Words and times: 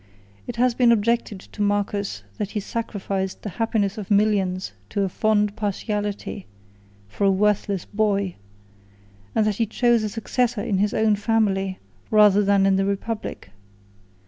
It 0.47 0.55
has 0.55 0.73
been 0.73 0.91
objected 0.91 1.39
to 1.41 1.61
Marcus, 1.61 2.23
that 2.39 2.49
he 2.57 2.59
sacrificed 2.59 3.43
the 3.43 3.49
happiness 3.61 3.99
of 3.99 4.09
millions 4.09 4.71
to 4.89 5.01
a 5.03 5.09
fond 5.09 5.55
partiality 5.55 6.47
for 7.07 7.25
a 7.25 7.31
worthless 7.31 7.85
boy; 7.85 8.33
and 9.35 9.45
that 9.45 9.57
he 9.57 9.67
chose 9.67 10.01
a 10.01 10.09
successor 10.09 10.61
in 10.61 10.79
his 10.79 10.95
own 10.95 11.15
family, 11.17 11.77
rather 12.09 12.43
than 12.43 12.65
in 12.65 12.77
the 12.77 12.85
republic. 12.85 13.51